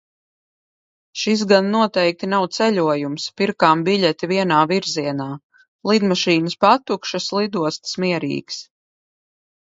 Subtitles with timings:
[1.23, 3.25] Šis gan noteikti nav ceļojums.
[3.41, 5.27] Pirkām biļeti vienā virzienā.
[5.91, 8.59] Lidmašīnas patukšas, lidostas mierīgas.